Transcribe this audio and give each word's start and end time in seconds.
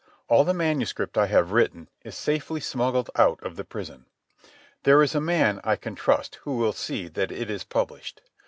All 0.27 0.43
the 0.43 0.51
manuscript 0.55 1.15
I 1.15 1.27
have 1.27 1.51
written 1.51 1.87
is 2.03 2.15
safely 2.17 2.59
smuggled 2.59 3.11
out 3.17 3.37
of 3.43 3.55
the 3.55 3.63
prison. 3.63 4.07
There 4.81 5.03
is 5.03 5.13
a 5.13 5.21
man 5.21 5.61
I 5.63 5.75
can 5.75 5.93
trust 5.93 6.39
who 6.41 6.57
will 6.57 6.73
see 6.73 7.07
that 7.09 7.31
it 7.31 7.51
is 7.51 7.63
published. 7.63 8.23